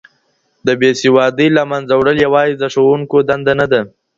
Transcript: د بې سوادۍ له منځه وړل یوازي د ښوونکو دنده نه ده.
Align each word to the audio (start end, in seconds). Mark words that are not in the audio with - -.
د 0.65 0.69
بې 0.79 0.91
سوادۍ 1.01 1.47
له 1.57 1.63
منځه 1.71 1.93
وړل 1.95 2.17
یوازي 2.25 2.55
د 2.57 2.63
ښوونکو 2.73 3.17
دنده 3.29 3.53
نه 3.59 3.65
ده. 3.71 3.81